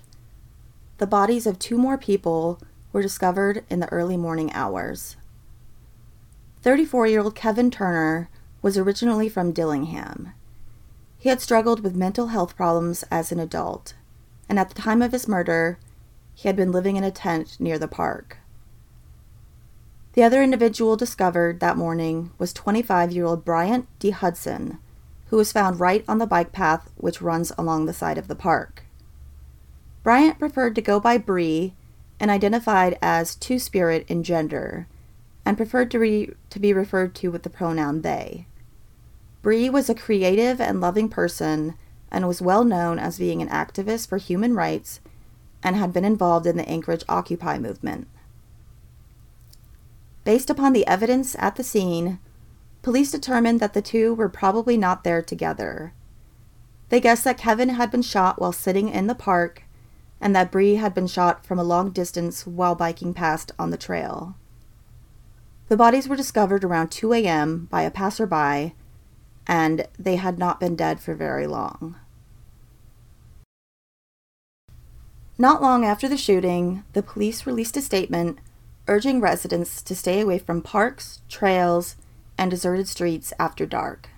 the 0.98 1.08
bodies 1.08 1.48
of 1.48 1.60
two 1.60 1.78
more 1.78 1.98
people 1.98 2.60
were 2.92 3.02
discovered 3.02 3.64
in 3.70 3.80
the 3.80 3.90
early 3.90 4.18
morning 4.18 4.52
hours. 4.52 5.16
34 6.62 7.08
year 7.08 7.22
old 7.22 7.36
Kevin 7.36 7.72
Turner 7.72 8.30
was 8.62 8.78
originally 8.78 9.30
from 9.30 9.54
Dillingham. 9.54 10.34
He 11.18 11.30
had 11.30 11.40
struggled 11.40 11.80
with 11.80 11.96
mental 11.96 12.28
health 12.28 12.58
problems 12.58 13.06
as 13.10 13.32
an 13.32 13.40
adult, 13.40 13.94
and 14.50 14.60
at 14.60 14.68
the 14.68 14.82
time 14.82 15.02
of 15.02 15.14
his 15.14 15.30
murder, 15.30 15.80
he 16.36 16.50
had 16.50 16.58
been 16.58 16.74
living 16.74 16.98
in 16.98 17.04
a 17.06 17.12
tent 17.12 17.56
near 17.58 17.80
the 17.80 17.88
park. 17.88 18.40
The 20.14 20.24
other 20.24 20.44
individual 20.44 20.96
discovered 20.96 21.60
that 21.60 21.78
morning 21.78 22.32
was 22.38 22.54
25 22.54 23.12
year 23.12 23.26
old 23.26 23.46
Bryant 23.46 23.88
D. 24.00 24.10
Hudson 24.12 24.80
who 25.32 25.38
was 25.38 25.54
found 25.54 25.80
right 25.80 26.04
on 26.10 26.18
the 26.18 26.28
bike 26.28 26.52
path 26.52 26.92
which 26.98 27.22
runs 27.22 27.54
along 27.58 27.86
the 27.86 27.94
side 27.94 28.18
of 28.18 28.28
the 28.28 28.36
park. 28.36 28.84
Bryant 30.04 30.38
preferred 30.38 30.76
to 30.76 30.82
go 30.82 31.00
by 31.00 31.18
Bree 31.18 31.74
and 32.20 32.30
identified 32.30 33.00
as 33.02 33.36
Two 33.36 33.58
Spirit 33.58 34.06
in 34.10 34.24
gender, 34.24 34.88
and 35.46 35.58
preferred 35.58 35.90
to, 35.92 36.00
re- 36.00 36.34
to 36.50 36.60
be 36.60 36.74
referred 36.74 37.16
to 37.16 37.32
with 37.32 37.44
the 37.44 37.50
pronoun 37.50 38.02
they. 38.02 38.46
Bree 39.42 39.70
was 39.70 39.90
a 39.90 39.96
creative 39.96 40.60
and 40.60 40.82
loving 40.82 41.08
person 41.08 41.76
and 42.12 42.28
was 42.28 42.42
well 42.42 42.66
known 42.66 43.00
as 43.00 43.18
being 43.18 43.42
an 43.42 43.50
activist 43.50 44.10
for 44.10 44.18
human 44.18 44.54
rights 44.54 45.00
and 45.64 45.78
had 45.78 45.94
been 45.94 46.06
involved 46.06 46.46
in 46.46 46.58
the 46.58 46.68
Anchorage 46.68 47.06
Occupy 47.08 47.58
movement. 47.58 48.08
Based 50.24 50.50
upon 50.50 50.74
the 50.74 50.86
evidence 50.88 51.36
at 51.40 51.56
the 51.56 51.64
scene, 51.64 52.20
Police 52.82 53.12
determined 53.12 53.60
that 53.60 53.74
the 53.74 53.82
two 53.82 54.14
were 54.14 54.30
probably 54.30 54.76
not 54.76 55.04
there 55.04 55.22
together. 55.22 55.94
They 56.90 57.00
guessed 57.00 57.24
that 57.26 57.38
Kevin 57.38 57.70
had 57.70 57.92
been 57.92 58.02
shot 58.02 58.42
while 58.42 58.52
sitting 58.52 58.90
in 58.90 59.08
the 59.08 59.16
park 59.16 59.64
and 60.20 60.36
that 60.36 60.52
Bree 60.52 60.76
had 60.76 60.94
been 60.94 61.08
shot 61.08 61.46
from 61.46 61.58
a 61.58 61.64
long 61.64 61.92
distance 61.92 62.46
while 62.46 62.76
biking 62.76 63.14
past 63.14 63.52
on 63.58 63.70
the 63.72 63.78
trail. 63.78 64.36
The 65.68 65.78
bodies 65.78 66.08
were 66.08 66.16
discovered 66.16 66.64
around 66.64 66.92
2 66.92 67.14
a.m. 67.14 67.68
by 67.72 67.84
a 67.84 67.92
passerby, 67.92 68.76
and 69.48 69.88
they 69.98 70.18
had 70.18 70.38
not 70.38 70.60
been 70.60 70.76
dead 70.76 71.00
for 71.00 71.16
very 71.16 71.48
long. 71.48 71.96
Not 75.38 75.62
long 75.62 75.86
after 75.86 76.08
the 76.08 76.18
shooting, 76.18 76.84
the 76.94 77.02
police 77.02 77.48
released 77.48 77.78
a 77.78 77.82
statement 77.82 78.38
urging 78.88 79.22
residents 79.22 79.82
to 79.82 79.96
stay 79.96 80.20
away 80.20 80.40
from 80.40 80.62
parks, 80.62 81.22
trails, 81.30 81.96
and 82.38 82.50
deserted 82.50 82.88
streets 82.88 83.34
after 83.40 83.66
dark. 83.66 84.10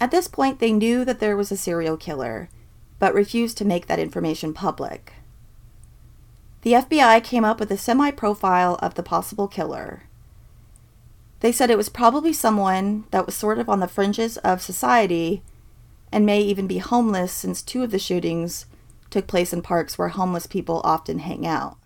At 0.00 0.10
this 0.10 0.28
point, 0.28 0.58
they 0.58 0.72
knew 0.72 1.04
that 1.04 1.20
there 1.20 1.36
was 1.36 1.52
a 1.52 1.56
serial 1.56 1.96
killer, 1.96 2.48
but 2.98 3.14
refused 3.14 3.58
to 3.58 3.64
make 3.64 3.86
that 3.86 3.98
information 3.98 4.54
public. 4.54 5.12
The 6.62 6.72
FBI 6.72 7.24
came 7.24 7.44
up 7.44 7.58
with 7.58 7.70
a 7.70 7.78
semi 7.78 8.10
profile 8.10 8.78
of 8.82 8.94
the 8.94 9.02
possible 9.02 9.48
killer. 9.48 10.04
They 11.40 11.52
said 11.52 11.70
it 11.70 11.78
was 11.78 11.88
probably 11.88 12.32
someone 12.32 13.04
that 13.12 13.24
was 13.24 13.34
sort 13.34 13.58
of 13.58 13.68
on 13.68 13.80
the 13.80 13.88
fringes 13.88 14.36
of 14.38 14.60
society 14.60 15.42
and 16.12 16.26
may 16.26 16.40
even 16.42 16.66
be 16.66 16.78
homeless 16.78 17.32
since 17.32 17.62
two 17.62 17.82
of 17.82 17.90
the 17.90 17.98
shootings 17.98 18.66
took 19.08 19.26
place 19.26 19.52
in 19.52 19.62
parks 19.62 19.96
where 19.96 20.08
homeless 20.08 20.46
people 20.46 20.80
often 20.84 21.20
hang 21.20 21.46
out. 21.46 21.78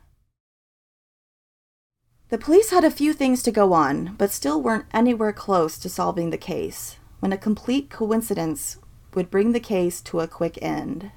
The 2.34 2.38
police 2.38 2.70
had 2.70 2.82
a 2.82 2.90
few 2.90 3.12
things 3.12 3.44
to 3.44 3.52
go 3.52 3.74
on, 3.74 4.16
but 4.18 4.32
still 4.32 4.60
weren't 4.60 4.86
anywhere 4.92 5.32
close 5.32 5.78
to 5.78 5.88
solving 5.88 6.30
the 6.30 6.36
case, 6.36 6.96
when 7.20 7.32
a 7.32 7.38
complete 7.38 7.90
coincidence 7.90 8.76
would 9.14 9.30
bring 9.30 9.52
the 9.52 9.60
case 9.60 10.00
to 10.00 10.18
a 10.18 10.26
quick 10.26 10.58
end. 10.60 11.12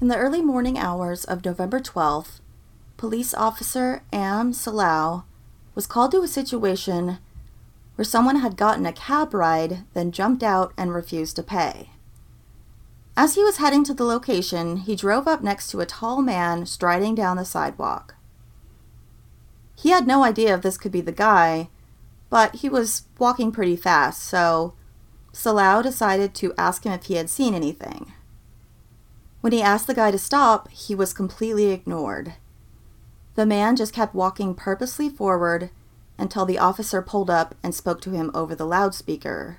In 0.00 0.06
the 0.06 0.16
early 0.16 0.40
morning 0.40 0.78
hours 0.78 1.24
of 1.24 1.44
November 1.44 1.80
12th, 1.80 2.38
police 2.96 3.34
officer 3.34 4.04
Arn 4.12 4.52
Salao 4.52 5.24
was 5.74 5.88
called 5.88 6.12
to 6.12 6.22
a 6.22 6.28
situation 6.28 7.18
where 7.96 8.04
someone 8.04 8.36
had 8.36 8.56
gotten 8.56 8.86
a 8.86 8.92
cab 8.92 9.34
ride, 9.34 9.78
then 9.94 10.12
jumped 10.12 10.44
out 10.44 10.72
and 10.76 10.94
refused 10.94 11.34
to 11.34 11.42
pay. 11.42 11.90
As 13.18 13.34
he 13.34 13.42
was 13.42 13.56
heading 13.56 13.82
to 13.84 13.94
the 13.94 14.04
location, 14.04 14.76
he 14.76 14.94
drove 14.94 15.26
up 15.26 15.42
next 15.42 15.68
to 15.68 15.80
a 15.80 15.86
tall 15.86 16.20
man 16.20 16.66
striding 16.66 17.14
down 17.14 17.38
the 17.38 17.46
sidewalk. 17.46 18.14
He 19.74 19.88
had 19.88 20.06
no 20.06 20.22
idea 20.22 20.54
if 20.54 20.60
this 20.60 20.76
could 20.76 20.92
be 20.92 21.00
the 21.00 21.12
guy, 21.12 21.70
but 22.28 22.56
he 22.56 22.68
was 22.68 23.04
walking 23.18 23.52
pretty 23.52 23.76
fast, 23.76 24.22
so 24.22 24.74
Salao 25.32 25.82
decided 25.82 26.34
to 26.34 26.52
ask 26.58 26.84
him 26.84 26.92
if 26.92 27.04
he 27.04 27.14
had 27.14 27.30
seen 27.30 27.54
anything. 27.54 28.12
When 29.40 29.52
he 29.52 29.62
asked 29.62 29.86
the 29.86 29.94
guy 29.94 30.10
to 30.10 30.18
stop, 30.18 30.68
he 30.70 30.94
was 30.94 31.14
completely 31.14 31.70
ignored. 31.70 32.34
The 33.34 33.46
man 33.46 33.76
just 33.76 33.94
kept 33.94 34.14
walking 34.14 34.54
purposely 34.54 35.08
forward 35.08 35.70
until 36.18 36.44
the 36.44 36.58
officer 36.58 37.00
pulled 37.00 37.30
up 37.30 37.54
and 37.62 37.74
spoke 37.74 38.00
to 38.02 38.10
him 38.10 38.30
over 38.34 38.54
the 38.54 38.66
loudspeaker. 38.66 39.58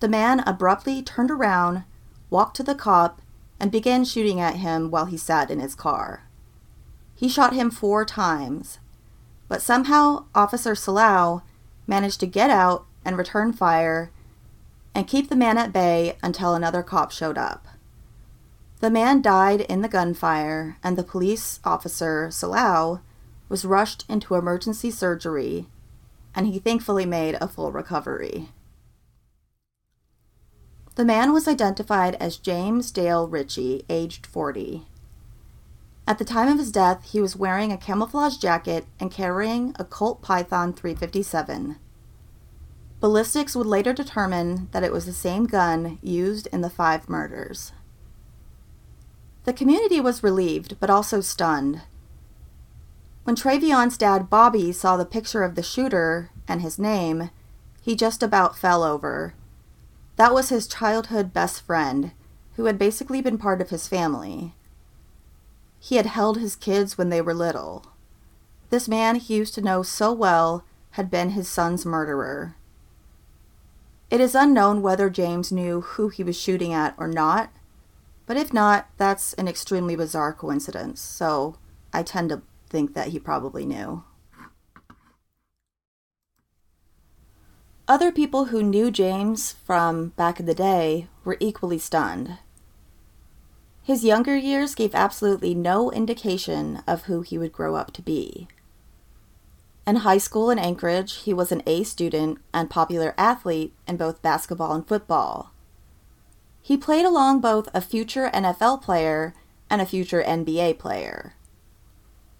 The 0.00 0.08
man 0.08 0.40
abruptly 0.40 1.02
turned 1.02 1.30
around 1.30 1.84
walked 2.36 2.54
to 2.54 2.62
the 2.62 2.74
cop, 2.74 3.22
and 3.58 3.72
began 3.72 4.04
shooting 4.04 4.38
at 4.38 4.56
him 4.56 4.90
while 4.90 5.06
he 5.06 5.16
sat 5.16 5.50
in 5.50 5.58
his 5.58 5.74
car. 5.74 6.28
He 7.14 7.30
shot 7.30 7.54
him 7.54 7.70
four 7.70 8.04
times, 8.04 8.78
but 9.48 9.62
somehow 9.62 10.26
Officer 10.34 10.74
Salao 10.74 11.40
managed 11.86 12.20
to 12.20 12.26
get 12.26 12.50
out 12.50 12.84
and 13.06 13.16
return 13.16 13.54
fire, 13.54 14.10
and 14.94 15.08
keep 15.08 15.30
the 15.30 15.42
man 15.44 15.56
at 15.56 15.72
bay 15.72 16.18
until 16.22 16.52
another 16.52 16.82
cop 16.82 17.10
showed 17.10 17.38
up. 17.38 17.66
The 18.80 18.90
man 18.90 19.22
died 19.22 19.62
in 19.62 19.80
the 19.80 19.88
gunfire, 19.88 20.76
and 20.84 20.98
the 20.98 21.10
police 21.12 21.58
officer, 21.64 22.28
Salao, 22.30 23.00
was 23.48 23.64
rushed 23.64 24.04
into 24.10 24.34
emergency 24.34 24.90
surgery, 24.90 25.68
and 26.34 26.46
he 26.46 26.58
thankfully 26.58 27.06
made 27.06 27.38
a 27.40 27.48
full 27.48 27.72
recovery. 27.72 28.50
The 30.96 31.04
man 31.04 31.34
was 31.34 31.46
identified 31.46 32.14
as 32.14 32.38
James 32.38 32.90
Dale 32.90 33.28
Ritchie, 33.28 33.84
aged 33.90 34.24
40. 34.24 34.86
At 36.08 36.16
the 36.16 36.24
time 36.24 36.48
of 36.48 36.58
his 36.58 36.72
death, 36.72 37.04
he 37.04 37.20
was 37.20 37.36
wearing 37.36 37.70
a 37.70 37.76
camouflage 37.76 38.38
jacket 38.38 38.86
and 38.98 39.10
carrying 39.10 39.76
a 39.78 39.84
Colt 39.84 40.22
Python 40.22 40.72
357. 40.72 41.76
Ballistics 42.98 43.54
would 43.54 43.66
later 43.66 43.92
determine 43.92 44.68
that 44.72 44.82
it 44.82 44.90
was 44.90 45.04
the 45.04 45.12
same 45.12 45.44
gun 45.44 45.98
used 46.00 46.46
in 46.46 46.62
the 46.62 46.70
five 46.70 47.10
murders. 47.10 47.72
The 49.44 49.52
community 49.52 50.00
was 50.00 50.22
relieved, 50.22 50.80
but 50.80 50.88
also 50.88 51.20
stunned. 51.20 51.82
When 53.24 53.36
Trayvion's 53.36 53.98
dad, 53.98 54.30
Bobby, 54.30 54.72
saw 54.72 54.96
the 54.96 55.04
picture 55.04 55.42
of 55.42 55.56
the 55.56 55.62
shooter 55.62 56.30
and 56.48 56.62
his 56.62 56.78
name, 56.78 57.28
he 57.82 57.94
just 57.94 58.22
about 58.22 58.56
fell 58.56 58.82
over 58.82 59.34
that 60.16 60.34
was 60.34 60.48
his 60.48 60.66
childhood 60.66 61.32
best 61.32 61.62
friend, 61.62 62.12
who 62.56 62.64
had 62.64 62.78
basically 62.78 63.20
been 63.20 63.38
part 63.38 63.60
of 63.60 63.70
his 63.70 63.86
family. 63.86 64.54
He 65.78 65.96
had 65.96 66.06
held 66.06 66.38
his 66.38 66.56
kids 66.56 66.96
when 66.96 67.10
they 67.10 67.20
were 67.20 67.34
little. 67.34 67.86
This 68.70 68.88
man 68.88 69.16
he 69.16 69.36
used 69.36 69.54
to 69.54 69.60
know 69.60 69.82
so 69.82 70.12
well 70.12 70.64
had 70.92 71.10
been 71.10 71.30
his 71.30 71.48
son's 71.48 71.84
murderer. 71.84 72.56
It 74.10 74.20
is 74.20 74.34
unknown 74.34 74.82
whether 74.82 75.10
James 75.10 75.52
knew 75.52 75.80
who 75.82 76.08
he 76.08 76.24
was 76.24 76.40
shooting 76.40 76.72
at 76.72 76.94
or 76.96 77.08
not, 77.08 77.50
but 78.24 78.36
if 78.36 78.52
not, 78.52 78.88
that's 78.96 79.34
an 79.34 79.46
extremely 79.48 79.94
bizarre 79.94 80.32
coincidence, 80.32 81.00
so 81.00 81.56
I 81.92 82.02
tend 82.02 82.30
to 82.30 82.42
think 82.68 82.94
that 82.94 83.08
he 83.08 83.18
probably 83.18 83.66
knew. 83.66 84.04
Other 87.88 88.10
people 88.10 88.46
who 88.46 88.64
knew 88.64 88.90
James 88.90 89.52
from 89.52 90.08
back 90.16 90.40
in 90.40 90.46
the 90.46 90.54
day 90.54 91.06
were 91.24 91.36
equally 91.38 91.78
stunned. 91.78 92.38
His 93.84 94.02
younger 94.02 94.36
years 94.36 94.74
gave 94.74 94.92
absolutely 94.92 95.54
no 95.54 95.92
indication 95.92 96.82
of 96.88 97.04
who 97.04 97.22
he 97.22 97.38
would 97.38 97.52
grow 97.52 97.76
up 97.76 97.92
to 97.92 98.02
be. 98.02 98.48
In 99.86 99.96
high 99.96 100.18
school 100.18 100.50
in 100.50 100.58
Anchorage, 100.58 101.18
he 101.18 101.32
was 101.32 101.52
an 101.52 101.62
A 101.64 101.84
student 101.84 102.38
and 102.52 102.68
popular 102.68 103.14
athlete 103.16 103.72
in 103.86 103.96
both 103.96 104.20
basketball 104.20 104.72
and 104.72 104.84
football. 104.84 105.52
He 106.60 106.76
played 106.76 107.04
along 107.04 107.40
both 107.40 107.68
a 107.72 107.80
future 107.80 108.28
NFL 108.34 108.82
player 108.82 109.32
and 109.70 109.80
a 109.80 109.86
future 109.86 110.24
NBA 110.24 110.80
player. 110.80 111.34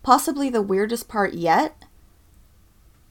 Possibly 0.02 0.50
the 0.50 0.60
weirdest 0.60 1.06
part 1.06 1.34
yet 1.34 1.84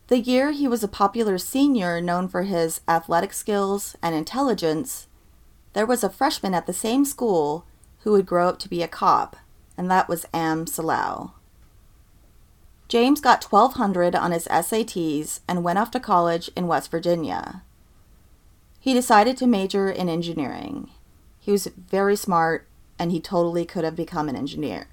the 0.08 0.20
year 0.20 0.52
he 0.52 0.68
was 0.68 0.84
a 0.84 0.88
popular 0.88 1.38
senior 1.38 2.00
known 2.00 2.28
for 2.28 2.44
his 2.44 2.82
athletic 2.88 3.34
skills 3.34 3.96
and 4.02 4.14
intelligence, 4.14 5.08
there 5.74 5.86
was 5.86 6.04
a 6.04 6.10
freshman 6.10 6.54
at 6.54 6.68
the 6.68 6.74
same 6.74 7.06
school 7.06 7.66
who 8.00 8.12
would 8.12 8.26
grow 8.26 8.50
up 8.50 8.60
to 8.60 8.70
be 8.70 8.84
a 8.84 8.88
cop, 8.88 9.36
and 9.78 9.90
that 9.90 10.08
was 10.08 10.26
Arn 10.34 10.66
Salao. 10.66 11.32
James 12.88 13.20
got 13.20 13.44
1200 13.44 14.16
on 14.16 14.32
his 14.32 14.48
SATs 14.48 15.40
and 15.48 15.64
went 15.64 15.80
off 15.80 15.90
to 15.92 16.00
college 16.00 16.52
in 16.56 16.68
West 16.68 16.92
Virginia. 16.92 17.64
He 18.80 18.94
decided 18.94 19.38
to 19.38 19.48
major 19.48 19.90
in 19.90 20.08
engineering. 20.08 20.92
He 21.40 21.52
was 21.52 21.66
very 21.66 22.16
smart 22.16 22.68
and 23.00 23.12
he 23.12 23.20
totally 23.20 23.66
could 23.66 23.84
have 23.84 23.96
become 23.96 24.30
an 24.30 24.36
engineer. 24.36 24.88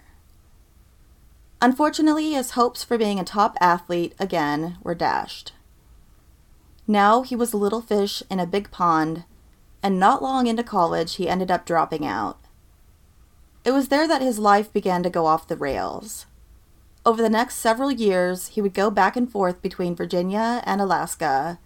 Unfortunately, 1.63 2.33
his 2.33 2.51
hopes 2.51 2.83
for 2.83 2.99
being 2.99 3.21
a 3.21 3.25
top 3.25 3.57
athlete 3.61 4.17
again 4.19 4.79
were 4.83 4.97
dashed. 4.97 5.53
Now 6.89 7.23
he 7.23 7.37
was 7.37 7.53
a 7.53 7.57
little 7.57 7.81
fish 7.81 8.21
in 8.29 8.41
a 8.41 8.47
big 8.47 8.73
pond, 8.73 9.23
and 9.81 9.97
not 9.97 10.25
long 10.25 10.49
into 10.49 10.65
college, 10.65 11.15
he 11.15 11.29
ended 11.29 11.53
up 11.53 11.65
dropping 11.65 12.05
out. 12.05 12.41
It 13.65 13.71
was 13.71 13.89
there 13.89 14.09
that 14.09 14.21
his 14.21 14.41
life 14.41 14.73
began 14.73 15.05
to 15.05 15.11
go 15.11 15.27
off 15.27 15.47
the 15.47 15.57
rails. 15.57 16.27
Over 17.07 17.23
the 17.23 17.31
next 17.31 17.59
several 17.59 17.93
years, 17.93 18.49
he 18.49 18.61
would 18.61 18.75
go 18.75 18.91
back 18.91 19.15
and 19.15 19.31
forth 19.31 19.63
between 19.63 19.95
Virginia 19.95 20.65
and 20.67 20.81
Alaska, 20.81 21.61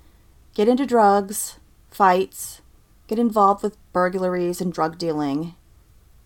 get 0.52 0.68
into 0.68 0.84
drugs, 0.84 1.58
fights, 1.90 2.60
get 3.06 3.18
involved 3.18 3.62
with 3.62 3.78
burglaries 3.94 4.60
and 4.60 4.74
drug 4.74 4.98
dealing, 4.98 5.54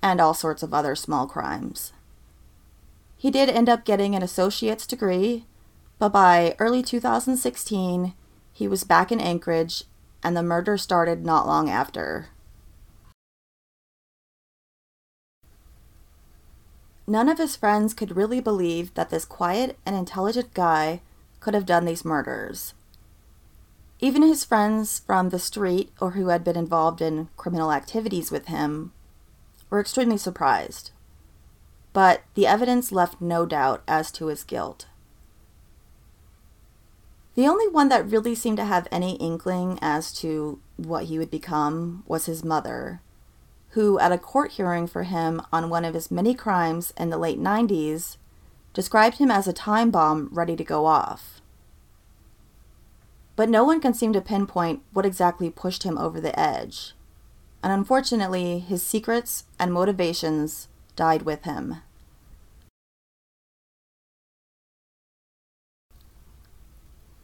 and 0.03 0.21
all 0.21 0.35
sorts 0.35 0.65
of 0.65 0.75
other 0.75 0.97
small 0.97 1.29
crimes. 1.29 1.93
He 3.21 3.31
did 3.31 3.51
end 3.51 3.69
up 3.69 3.85
getting 3.85 4.15
an 4.15 4.23
associate's 4.23 4.87
degree, 4.87 5.45
but 5.99 6.09
by 6.09 6.57
early 6.59 6.83
2016, 6.83 8.15
he 8.51 8.67
was 8.67 8.83
back 8.83 9.13
in 9.13 9.21
Anchorage 9.21 9.85
and 10.23 10.35
the 10.35 10.43
murder 10.43 10.79
started 10.79 11.23
not 11.23 11.47
long 11.47 11.69
after. 11.69 12.29
None 17.07 17.29
of 17.29 17.37
his 17.37 17.57
friends 17.57 17.93
could 17.93 18.17
really 18.17 18.41
believe 18.41 18.95
that 18.95 19.11
this 19.11 19.27
quiet 19.27 19.79
and 19.85 19.95
intelligent 19.95 20.55
guy 20.55 21.03
could 21.41 21.53
have 21.53 21.67
done 21.67 21.85
these 21.85 22.07
murders. 22.07 22.73
Even 23.99 24.23
his 24.23 24.47
friends 24.47 24.99
from 24.99 25.29
the 25.29 25.39
street 25.39 25.93
or 26.01 26.13
who 26.13 26.29
had 26.29 26.43
been 26.43 26.57
involved 26.57 27.03
in 27.03 27.29
criminal 27.37 27.71
activities 27.71 28.31
with 28.31 28.47
him 28.47 28.95
were 29.69 29.79
extremely 29.79 30.17
surprised 30.17 30.93
but 31.93 32.23
the 32.35 32.47
evidence 32.47 32.93
left 32.93 33.21
no 33.21 33.47
doubt 33.47 33.83
as 33.89 34.13
to 34.13 34.27
his 34.27 34.45
guilt. 34.45 34.87
The 37.35 37.47
only 37.47 37.69
one 37.69 37.89
that 37.89 38.11
really 38.11 38.35
seemed 38.35 38.59
to 38.59 38.65
have 38.65 38.89
any 38.91 39.17
inkling 39.17 39.79
as 39.81 40.13
to 40.15 40.61
what 40.77 41.05
he 41.05 41.19
would 41.19 41.31
become 41.31 42.03
was 42.07 42.27
his 42.27 42.45
mother, 42.45 43.01
who, 43.71 43.99
at 43.99 44.13
a 44.13 44.19
court 44.19 44.53
hearing 44.53 44.87
for 44.87 45.05
him 45.05 45.41
on 45.53 45.71
one 45.71 45.85
of 45.85 45.95
his 45.95 46.11
many 46.11 46.35
crimes 46.35 46.93
in 46.97 47.11
the 47.11 47.19
late 47.19 47.41
90s, 47.41 48.17
described 48.75 49.19
him 49.19 49.31
as 49.31 49.47
a 49.47 49.53
time 49.53 49.91
bomb 49.91 50.29
ready 50.33 50.57
to 50.57 50.65
go 50.65 50.87
off. 50.87 51.41
But 53.37 53.49
no 53.49 53.65
one 53.65 53.81
can 53.81 53.95
seem 53.95 54.13
to 54.13 54.21
pinpoint 54.21 54.83
what 54.93 55.07
exactly 55.07 55.51
pushed 55.51 55.85
him 55.85 55.97
over 55.97 56.21
the 56.21 56.39
edge. 56.39 56.95
And 57.63 57.73
unfortunately, 57.73 58.59
his 58.59 58.83
secrets 58.83 59.45
and 59.59 59.73
motivations 59.73 60.69
died 61.01 61.23
with 61.23 61.45
him. 61.45 61.77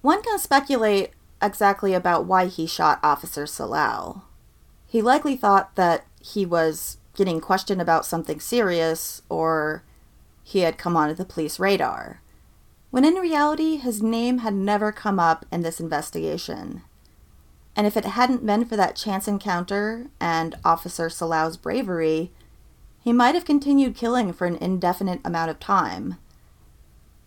One 0.01 0.23
can 0.23 0.39
speculate 0.39 1.11
exactly 1.43 1.93
about 1.93 2.25
why 2.25 2.47
he 2.47 2.67
shot 2.67 2.99
Officer 3.03 3.45
Salao. 3.45 4.23
He 4.87 5.03
likely 5.03 5.37
thought 5.37 5.77
that 5.77 6.07
he 6.23 6.47
was 6.47 6.97
getting 7.15 7.39
questioned 7.39 7.83
about 7.83 8.07
something 8.07 8.41
serious 8.41 9.21
or 9.29 9.83
he 10.43 10.61
had 10.61 10.79
come 10.79 10.97
onto 10.97 11.15
the 11.15 11.27
police 11.27 11.59
radar, 11.59 12.23
when 12.91 13.05
in 13.05 13.17
reality 13.17 13.77
his 13.77 14.01
name 14.01 14.39
had 14.39 14.55
never 14.55 14.91
come 14.91 15.21
up 15.21 15.45
in 15.53 15.61
this 15.61 15.81
investigation. 15.81 16.81
And 17.77 17.87
if 17.87 17.95
it 17.95 18.07
hadn't 18.07 18.47
been 18.47 18.65
for 18.65 18.77
that 18.77 18.97
chance 18.97 19.29
encounter 19.29 20.07
and 20.19 20.55
Officer 20.65 21.11
Salao's 21.11 21.59
bravery, 21.59 22.33
he 23.07 23.13
might 23.13 23.37
have 23.37 23.45
continued 23.45 23.95
killing 23.95 24.33
for 24.33 24.49
an 24.49 24.57
indefinite 24.57 25.21
amount 25.25 25.49
of 25.49 25.61
time, 25.61 26.17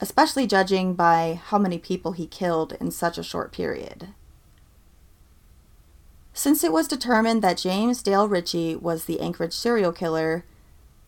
especially 0.02 0.46
judging 0.46 0.94
by 0.94 1.40
how 1.42 1.58
many 1.58 1.78
people 1.78 2.12
he 2.12 2.28
killed 2.28 2.74
in 2.82 2.92
such 2.92 3.18
a 3.18 3.24
short 3.24 3.54
period. 3.54 4.10
Since 6.34 6.66
it 6.66 6.74
was 6.74 6.90
determined 6.90 7.42
that 7.44 7.60
James 7.60 8.04
Dale 8.04 8.28
Ritchie 8.28 8.76
was 8.76 9.06
the 9.06 9.22
Anchorage 9.22 9.54
serial 9.54 9.94
killer, 9.94 10.44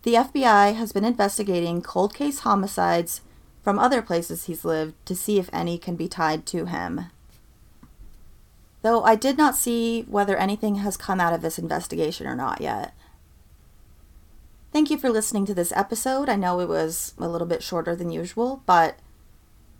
the 0.03 0.13
FBI 0.13 0.73
has 0.73 0.93
been 0.93 1.03
investigating 1.03 1.81
cold 1.81 2.13
case 2.13 2.39
homicides 2.39 3.19
from 3.62 3.77
other 3.77 4.01
places 4.01 4.45
he's 4.45 4.63
lived 4.63 4.93
to 5.05 5.15
see 5.15 5.38
if 5.38 5.49
any 5.51 5.77
can 5.77 5.97
be 5.97 6.07
tied 6.07 6.45
to 6.45 6.67
him. 6.67 7.07
Though 8.84 9.03
I 9.03 9.15
did 9.15 9.38
not 9.38 9.57
see 9.57 10.03
whether 10.03 10.38
anything 10.38 10.75
has 10.75 10.95
come 10.95 11.19
out 11.19 11.34
of 11.34 11.41
this 11.41 11.60
investigation 11.60 12.25
or 12.25 12.38
not 12.38 12.62
yet. 12.62 12.93
Thank 14.71 14.89
you 14.89 14.97
for 14.97 15.10
listening 15.10 15.45
to 15.47 15.53
this 15.53 15.73
episode. 15.73 16.29
I 16.29 16.38
know 16.38 16.62
it 16.62 16.69
was 16.69 17.13
a 17.17 17.27
little 17.27 17.47
bit 17.47 17.62
shorter 17.62 17.93
than 17.93 18.10
usual, 18.10 18.63
but 18.65 18.97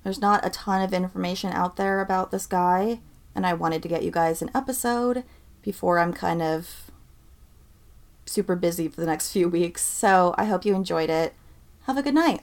there's 0.04 0.19
not 0.19 0.45
a 0.45 0.49
ton 0.49 0.82
of 0.82 0.93
information 0.93 1.54
out 1.54 1.77
there 1.77 2.01
about 2.01 2.32
this 2.32 2.45
guy, 2.45 2.99
and 3.34 3.45
I 3.45 3.54
wanted 3.54 3.82
to 3.84 3.89
get 3.89 4.04
you 4.04 4.12
guys 4.12 4.41
an 4.41 4.51
episode 4.54 5.23
before 5.62 5.97
I'm 5.97 6.12
kind 6.12 6.41
of 6.41 6.91
super 8.25 8.56
busy 8.56 8.89
for 8.89 8.99
the 8.99 9.08
next 9.08 9.32
few 9.32 9.47
weeks. 9.47 9.82
So 9.82 10.36
I 10.38 10.45
hope 10.45 10.65
you 10.65 10.75
enjoyed 10.75 11.10
it. 11.10 11.36
Have 11.84 11.97
a 11.97 12.04
good 12.04 12.15
night. 12.15 12.41